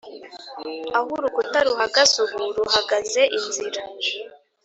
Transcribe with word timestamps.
aho 0.97 1.07
urukuta 1.17 1.59
ruhagaze 1.67 2.15
ubu 2.25 2.41
ruhagaze 2.57 3.21
inzira 3.37 3.81